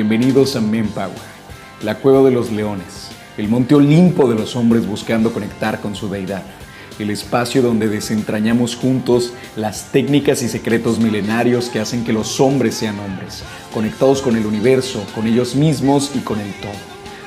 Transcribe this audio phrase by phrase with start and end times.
[0.00, 1.10] Bienvenidos a Power,
[1.82, 6.08] la cueva de los leones, el monte Olimpo de los hombres buscando conectar con su
[6.08, 6.44] deidad,
[7.00, 12.76] el espacio donde desentrañamos juntos las técnicas y secretos milenarios que hacen que los hombres
[12.76, 13.42] sean hombres,
[13.74, 16.70] conectados con el universo, con ellos mismos y con el todo,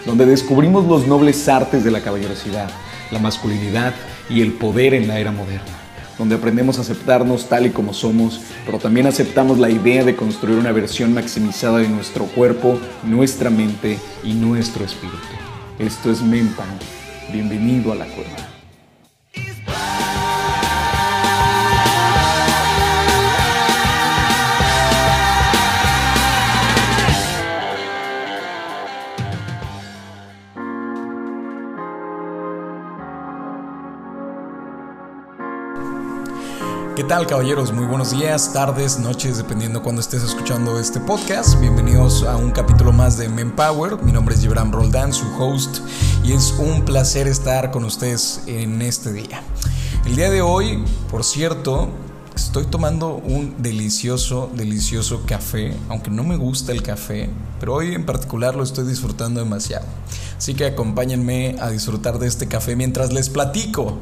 [0.06, 2.70] donde descubrimos los nobles artes de la caballerosidad,
[3.12, 3.94] la masculinidad
[4.30, 8.42] y el poder en la era moderna donde aprendemos a aceptarnos tal y como somos,
[8.66, 13.98] pero también aceptamos la idea de construir una versión maximizada de nuestro cuerpo, nuestra mente
[14.24, 15.18] y nuestro espíritu.
[15.80, 16.68] Esto es Mempan.
[17.32, 18.51] Bienvenido a la cueva.
[37.12, 37.74] Tal caballeros?
[37.74, 41.60] Muy buenos días, tardes, noches, dependiendo cuando estés escuchando este podcast.
[41.60, 44.02] Bienvenidos a un capítulo más de Mempower.
[44.02, 45.80] Mi nombre es Gibran Roldán, su host,
[46.24, 49.44] y es un placer estar con ustedes en este día.
[50.06, 51.90] El día de hoy, por cierto,
[52.34, 58.06] estoy tomando un delicioso, delicioso café, aunque no me gusta el café, pero hoy en
[58.06, 59.86] particular lo estoy disfrutando demasiado.
[60.38, 63.98] Así que acompáñenme a disfrutar de este café mientras les platico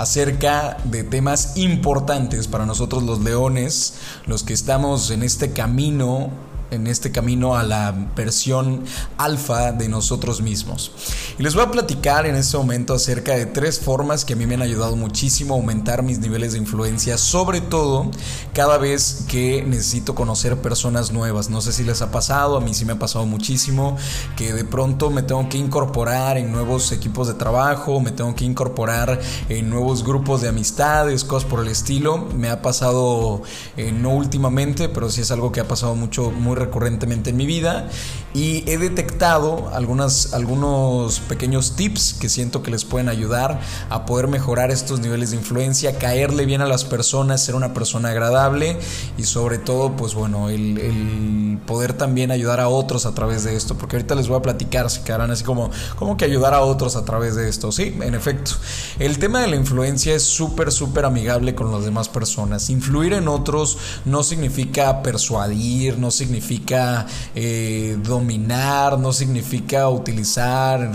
[0.00, 3.92] acerca de temas importantes para nosotros los leones,
[4.24, 6.30] los que estamos en este camino
[6.70, 8.84] en este camino a la versión
[9.16, 10.92] alfa de nosotros mismos.
[11.38, 14.46] Y les voy a platicar en este momento acerca de tres formas que a mí
[14.46, 18.10] me han ayudado muchísimo a aumentar mis niveles de influencia, sobre todo
[18.54, 21.50] cada vez que necesito conocer personas nuevas.
[21.50, 23.96] No sé si les ha pasado, a mí sí me ha pasado muchísimo,
[24.36, 28.44] que de pronto me tengo que incorporar en nuevos equipos de trabajo, me tengo que
[28.44, 32.18] incorporar en nuevos grupos de amistades, cosas por el estilo.
[32.36, 33.42] Me ha pasado,
[33.76, 37.46] eh, no últimamente, pero sí es algo que ha pasado mucho, muy recurrentemente en mi
[37.46, 37.88] vida
[38.32, 44.28] y he detectado algunas, algunos pequeños tips que siento que les pueden ayudar a poder
[44.28, 48.78] mejorar estos niveles de influencia, caerle bien a las personas, ser una persona agradable
[49.18, 53.76] y sobre todo, pues bueno, el, poder también ayudar a otros a través de esto,
[53.76, 56.96] porque ahorita les voy a platicar, se quedarán así como, como que ayudar a otros
[56.96, 58.52] a través de esto, sí, en efecto.
[58.98, 62.70] El tema de la influencia es súper, súper amigable con las demás personas.
[62.70, 70.90] Influir en otros no significa persuadir, no significa eh, dominar, no significa utilizar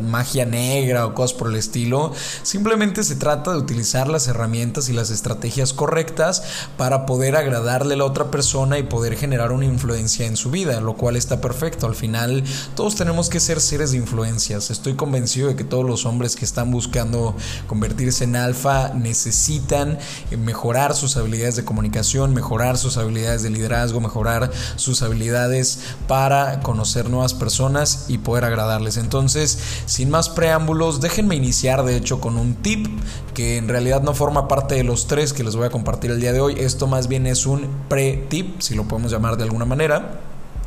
[0.00, 2.12] magia negra o cosas por el estilo.
[2.42, 6.42] Simplemente se trata de utilizar las herramientas y las estrategias correctas
[6.76, 10.80] para poder agradarle a la otra persona y poder generar una influencia en su vida,
[10.80, 11.86] lo cual está perfecto.
[11.86, 12.44] Al final,
[12.76, 14.70] todos tenemos que ser seres de influencias.
[14.70, 17.34] Estoy convencido de que todos los hombres que están buscando
[17.66, 19.98] convertirse en alfa necesitan
[20.38, 27.08] mejorar sus habilidades de comunicación, mejorar sus habilidades de liderazgo, mejorar sus habilidades para conocer
[27.10, 28.96] nuevas personas y poder agradarles.
[28.96, 32.86] Entonces, sin más preámbulos, déjenme iniciar de hecho con un tip
[33.34, 36.20] que en realidad no forma parte de los tres que les voy a compartir el
[36.20, 36.56] día de hoy.
[36.58, 40.20] Esto más bien es un pre-tip, si lo podemos llamar de alguna manera.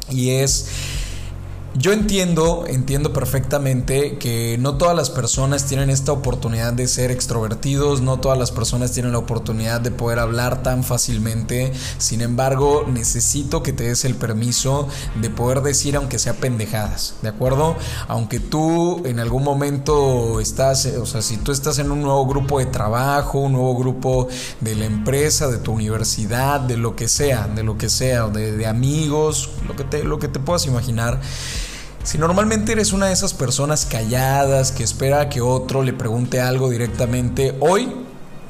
[0.10, 0.68] Y es
[1.76, 8.02] yo entiendo, entiendo perfectamente que no todas las personas tienen esta oportunidad de ser extrovertidos,
[8.02, 11.74] no todas las personas tienen la oportunidad de poder hablar tan fácilmente.
[11.98, 17.30] Sin embargo, necesito que te des el permiso de poder decir aunque sea pendejadas, ¿de
[17.30, 17.76] acuerdo?
[18.08, 22.60] Aunque tú en algún momento estás, o sea, si tú estás en un nuevo grupo
[22.60, 24.28] de trabajo, un nuevo grupo
[24.62, 28.68] de la empresa, de tu universidad, de lo que sea, de lo que sea, de,
[28.68, 31.20] amigos, lo que te, lo que te puedas imaginar.
[32.04, 36.70] Si normalmente eres una de esas personas calladas que espera que otro le pregunte algo
[36.70, 38.03] directamente, hoy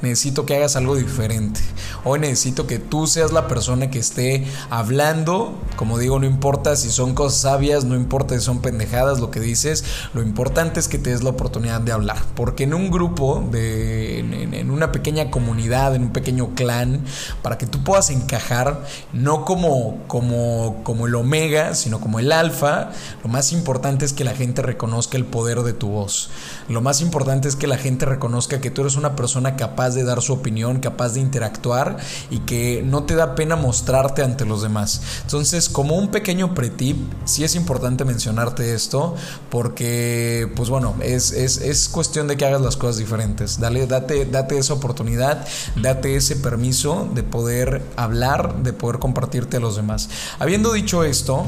[0.04, 1.62] necesito que hagas algo diferente.
[2.04, 5.58] Hoy necesito que tú seas la persona que esté hablando.
[5.78, 9.40] Como digo, no importa si son cosas sabias, no importa si son pendejadas lo que
[9.40, 9.86] dices.
[10.14, 12.18] Lo importante es que te des la oportunidad de hablar.
[12.36, 17.06] Porque en un grupo, de, en, una pequeña comunidad, en un pequeño clan,
[17.42, 22.92] para que tú puedas encajar, no como, como, como el omega, sino como el alfa,
[23.24, 26.30] lo más importante es que la gente reconozca el poder de tu voz.
[26.68, 30.04] Lo más importante es que la gente reconozca que tú eres una persona capaz de
[30.04, 31.98] dar su opinión, capaz de interactuar
[32.30, 35.02] y que no te da pena mostrarte ante los demás.
[35.22, 39.16] Entonces, como un pequeño pretip, sí es importante mencionarte esto
[39.50, 43.60] porque, pues bueno, es, es, cuestión de que hagas las cosas diferentes.
[43.60, 45.46] Dale, date, date esa oportunidad,
[45.76, 50.10] date ese permiso de poder hablar, de poder compartirte a los demás.
[50.40, 51.46] Habiendo dicho esto,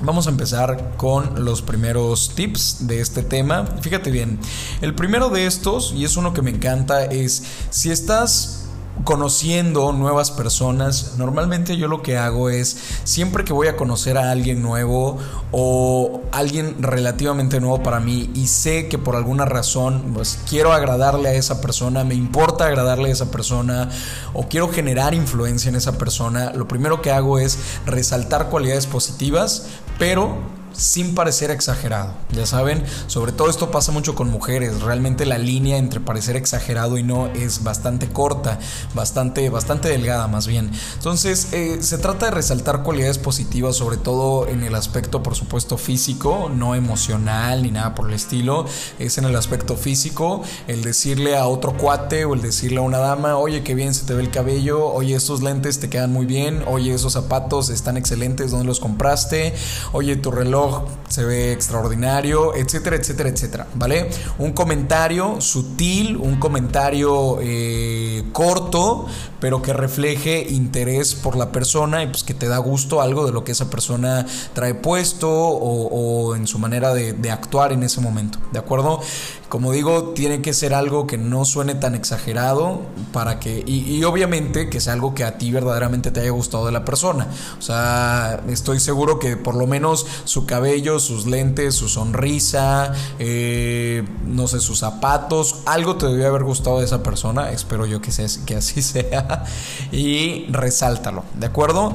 [0.00, 3.64] Vamos a empezar con los primeros tips de este tema.
[3.80, 4.38] Fíjate bien,
[4.82, 8.66] el primero de estos, y es uno que me encanta, es si estás
[9.04, 14.30] conociendo nuevas personas, normalmente yo lo que hago es, siempre que voy a conocer a
[14.30, 15.18] alguien nuevo
[15.52, 21.28] o alguien relativamente nuevo para mí y sé que por alguna razón pues quiero agradarle
[21.28, 23.90] a esa persona, me importa agradarle a esa persona
[24.32, 29.66] o quiero generar influencia en esa persona, lo primero que hago es resaltar cualidades positivas,
[29.98, 30.36] pero
[30.76, 32.12] sin parecer exagerado.
[32.30, 34.82] Ya saben, sobre todo esto pasa mucho con mujeres.
[34.82, 38.58] Realmente la línea entre parecer exagerado y no es bastante corta,
[38.94, 40.70] bastante, bastante delgada más bien.
[40.94, 45.78] Entonces, eh, se trata de resaltar cualidades positivas, sobre todo en el aspecto, por supuesto,
[45.78, 48.66] físico, no emocional ni nada por el estilo.
[48.98, 52.98] Es en el aspecto físico, el decirle a otro cuate o el decirle a una
[52.98, 56.26] dama, oye, qué bien se te ve el cabello, oye, estos lentes te quedan muy
[56.26, 59.54] bien, oye, esos zapatos están excelentes, ¿dónde los compraste?
[59.92, 60.65] Oye, tu reloj
[61.08, 64.10] se ve extraordinario, etcétera, etcétera, etcétera, ¿vale?
[64.38, 69.06] Un comentario sutil, un comentario eh, corto,
[69.40, 73.32] pero que refleje interés por la persona y pues que te da gusto algo de
[73.32, 78.38] lo que esa persona trae puesto o, en su manera de, actuar en ese momento,
[78.52, 79.00] ¿de acuerdo?
[79.48, 82.80] Como digo, tiene que ser algo que no suene tan exagerado
[83.12, 86.72] para que, y, obviamente que sea algo que a ti verdaderamente te haya gustado de
[86.72, 87.28] la persona.
[87.58, 94.02] O sea, estoy seguro que por lo menos su cabello, sus lentes, su sonrisa, eh,
[94.24, 97.52] no sé, sus zapatos, algo te debió haber gustado de esa persona.
[97.52, 99.44] Espero yo que, sea, que así sea.
[99.92, 101.92] Y resáltalo, ¿de acuerdo?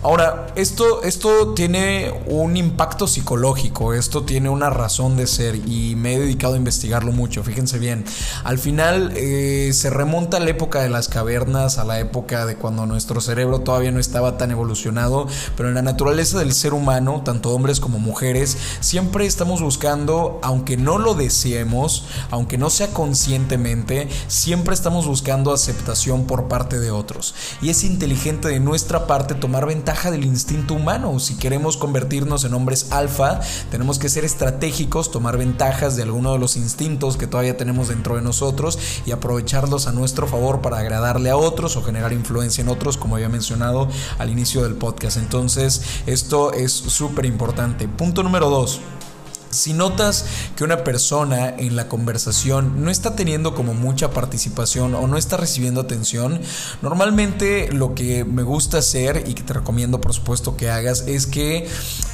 [0.00, 6.14] Ahora, esto, esto tiene un impacto psicológico, esto tiene una razón de ser y me
[6.14, 8.04] he dedicado a investigarlo mucho, fíjense bien.
[8.44, 12.54] Al final eh, se remonta a la época de las cavernas, a la época de
[12.54, 17.22] cuando nuestro cerebro todavía no estaba tan evolucionado, pero en la naturaleza del ser humano,
[17.24, 24.08] tanto hombres como mujeres, siempre estamos buscando, aunque no lo deseemos, aunque no sea conscientemente,
[24.28, 27.34] siempre estamos buscando aceptación por parte de otros.
[27.60, 31.18] Y es inteligente de nuestra parte tomar ventaja del instinto humano.
[31.18, 33.40] Si queremos convertirnos en hombres alfa,
[33.70, 38.14] tenemos que ser estratégicos, tomar ventajas de alguno de los instintos que todavía tenemos dentro
[38.16, 42.68] de nosotros y aprovecharlos a nuestro favor para agradarle a otros o generar influencia en
[42.68, 43.88] otros, como había mencionado
[44.18, 45.16] al inicio del podcast.
[45.16, 47.88] Entonces, esto es súper importante.
[47.88, 48.82] Punto número dos.
[49.50, 50.24] Si notas
[50.56, 55.36] que una persona en la conversación no está teniendo como mucha participación o no está
[55.36, 56.40] recibiendo atención,
[56.82, 61.26] normalmente lo que me gusta hacer y que te recomiendo por supuesto que hagas es
[61.26, 61.68] que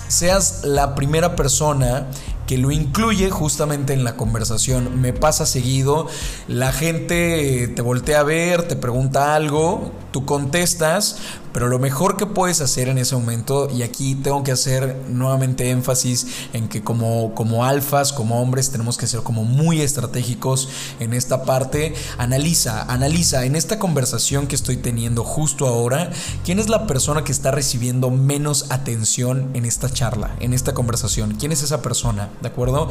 [0.08, 2.06] seas la primera persona
[2.46, 5.00] que lo incluye justamente en la conversación.
[5.00, 6.06] Me pasa seguido,
[6.48, 11.16] la gente te voltea a ver, te pregunta algo, tú contestas,
[11.52, 15.70] pero lo mejor que puedes hacer en ese momento, y aquí tengo que hacer nuevamente
[15.70, 20.68] énfasis en que como, como alfas, como hombres, tenemos que ser como muy estratégicos
[20.98, 26.10] en esta parte, analiza, analiza en esta conversación que estoy teniendo justo ahora,
[26.44, 31.36] quién es la persona que está recibiendo menos atención en esta charla, en esta conversación,
[31.38, 32.88] quién es esa persona, ¿de acuerdo?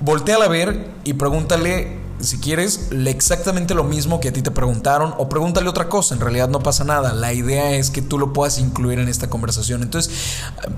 [0.00, 5.14] Voltea a ver y pregúntale si quieres, exactamente lo mismo que a ti te preguntaron
[5.18, 8.32] o pregúntale otra cosa, en realidad no pasa nada, la idea es que tú lo
[8.32, 9.82] puedas incluir en esta conversación.
[9.82, 10.12] Entonces,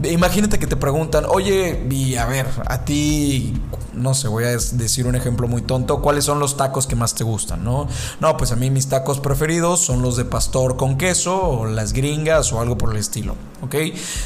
[0.05, 3.55] imagínate que te preguntan, oye, y a ver, a ti,
[3.95, 7.15] no sé, voy a decir un ejemplo muy tonto, ¿cuáles son los tacos que más
[7.15, 7.65] te gustan?
[7.65, 7.89] No,
[8.21, 11.93] no pues a mí mis tacos preferidos son los de pastor con queso o las
[11.93, 13.77] gringas o algo por el estilo, ¿ok?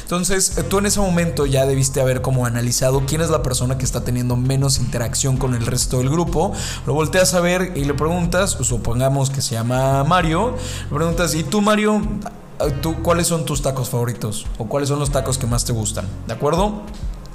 [0.01, 3.85] Entonces, tú en ese momento ya debiste haber como analizado quién es la persona que
[3.85, 6.53] está teniendo menos interacción con el resto del grupo,
[6.85, 10.55] luego volteas a ver y le preguntas, supongamos que se llama Mario,
[10.89, 12.01] le preguntas, ¿y tú Mario?
[12.81, 14.47] ¿Tú, ¿Cuáles son tus tacos favoritos?
[14.57, 16.07] ¿O cuáles son los tacos que más te gustan?
[16.25, 16.81] ¿De acuerdo?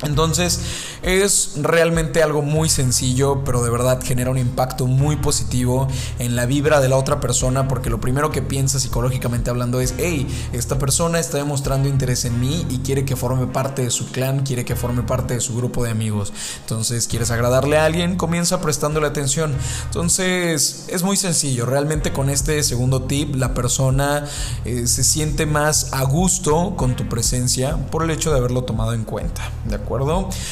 [0.02, 0.60] Entonces
[1.02, 5.88] es realmente algo muy sencillo, pero de verdad genera un impacto muy positivo
[6.18, 9.94] en la vibra de la otra persona, porque lo primero que piensa psicológicamente hablando es,
[9.98, 14.10] hey, esta persona está demostrando interés en mí y quiere que forme parte de su
[14.10, 16.32] clan, quiere que forme parte de su grupo de amigos.
[16.60, 19.54] Entonces, quieres agradarle a alguien, comienza prestándole atención.
[19.86, 24.24] Entonces, es muy sencillo, realmente con este segundo tip, la persona
[24.64, 28.94] eh, se siente más a gusto con tu presencia por el hecho de haberlo tomado
[28.94, 29.50] en cuenta.
[29.68, 29.89] ¿De acuerdo?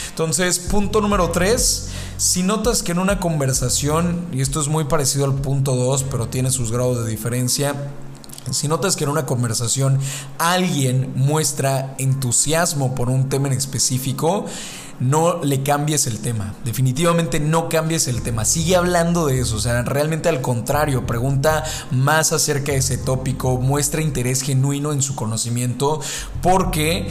[0.08, 1.88] Entonces, punto número 3.
[2.16, 6.26] Si notas que en una conversación, y esto es muy parecido al punto 2, pero
[6.28, 7.74] tiene sus grados de diferencia,
[8.50, 9.98] si notas que en una conversación
[10.38, 14.46] alguien muestra entusiasmo por un tema en específico,
[15.00, 16.54] no le cambies el tema.
[16.64, 18.44] Definitivamente no cambies el tema.
[18.44, 19.56] Sigue hablando de eso.
[19.56, 25.02] O sea, realmente al contrario, pregunta más acerca de ese tópico, muestra interés genuino en
[25.02, 26.00] su conocimiento,
[26.42, 27.08] porque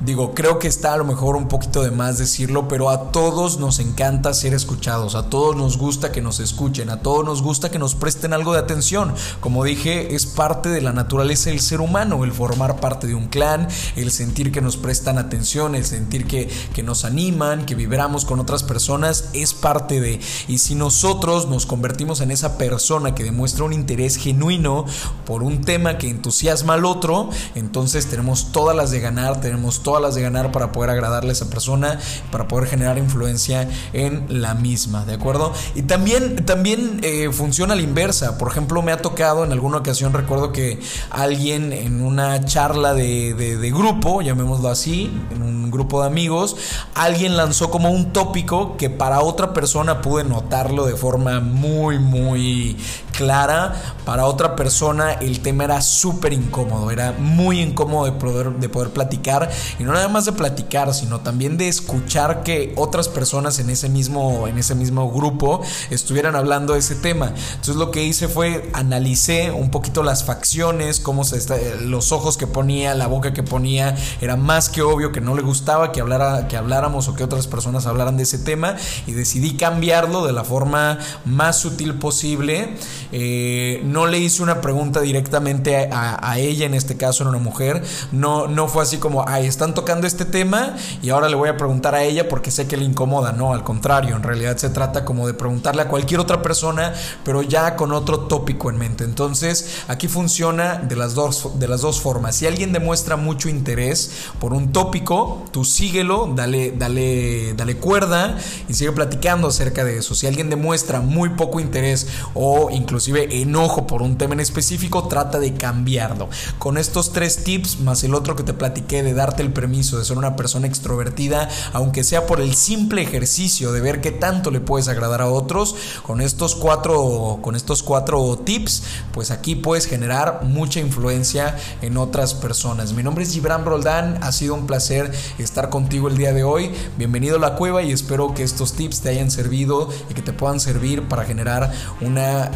[0.00, 3.58] digo, creo que está a lo mejor un poquito de más decirlo, pero a todos
[3.58, 7.70] nos encanta ser escuchados, a todos nos gusta que nos escuchen, a todos nos gusta
[7.70, 9.12] que nos presten algo de atención.
[9.40, 13.26] Como dije, es parte de la naturaleza del ser humano, el formar parte de un
[13.26, 18.24] clan, el sentir que nos prestan atención, el sentir que, que nos animan, que vibramos
[18.24, 20.20] con otras personas, es parte de...
[20.46, 24.84] Y si nosotros nos convertimos en esa persona que demuestra un interés genuino
[25.26, 30.02] por un tema que entusiasma al otro, entonces tenemos todas las de ganar, tenemos todas
[30.02, 31.98] las de ganar para poder agradarle a esa persona,
[32.30, 35.54] para poder generar influencia en la misma, ¿de acuerdo?
[35.74, 38.36] Y también, también eh, funciona a la inversa.
[38.36, 40.78] Por ejemplo, me ha tocado en alguna ocasión, recuerdo que
[41.08, 46.56] alguien en una charla de, de grupo, llamémoslo así, en un grupo de amigos,
[46.94, 52.76] alguien lanzó como un tópico que para otra persona pude notarlo de forma muy, muy
[53.18, 53.74] clara.
[54.04, 58.90] Para otra persona el tema era súper incómodo, era muy incómodo de poder, de poder
[58.90, 63.70] platicar y no nada más de platicar, sino también de escuchar que otras personas en
[63.70, 65.60] ese mismo, en ese mismo grupo
[65.90, 67.32] estuvieran hablando de ese tema.
[67.50, 71.38] Entonces lo que hice fue analicé un poquito las facciones, cómo se
[71.80, 75.42] los ojos que ponía, la boca que ponía, era más que obvio que no le
[75.42, 78.76] gustaba que, hablara, que habláramos o que otras personas hablaran de ese tema
[79.08, 82.76] y decidí cambiarlo de la forma más sutil posible
[83.12, 87.82] eh, no le hice una pregunta directamente a, ella, en este caso era una mujer.
[88.12, 91.56] No, no fue así como, ay, están tocando este tema y ahora le voy a
[91.56, 93.32] preguntar a ella porque sé que le incomoda.
[93.32, 96.92] No, al contrario, en realidad se trata como de preguntarle a cualquier otra persona,
[97.24, 99.04] pero ya con otro tópico en mente.
[99.04, 102.36] Entonces, aquí funciona de las dos, de las dos formas.
[102.36, 108.36] Si alguien demuestra mucho interés por un tópico, tú síguelo, dale, dale, dale cuerda
[108.68, 110.14] y sigue platicando acerca de eso.
[110.14, 115.06] Si alguien demuestra muy poco interés o incluso inclusive enojo por un tema en específico,
[115.06, 116.28] trata de cambiarlo.
[116.58, 120.04] Con estos tres tips, más el otro que te platiqué de darte el permiso de
[120.04, 124.58] ser una persona extrovertida, aunque sea por el simple ejercicio de ver qué tanto le
[124.58, 130.40] puedes agradar a otros, con estos cuatro, con estos cuatro tips, pues aquí puedes generar
[130.42, 132.94] mucha influencia en otras personas.
[132.94, 136.72] Mi nombre es Gibran Roldán, ha sido un placer estar contigo el día de hoy.
[136.96, 140.32] Bienvenido a la cueva y espero que estos tips te hayan servido y que te
[140.32, 142.50] puedan servir para generar una...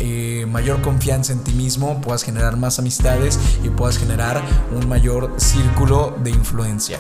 [0.47, 4.43] Mayor confianza en ti mismo, puedas generar más amistades y puedas generar
[4.75, 6.99] un mayor círculo de influencia.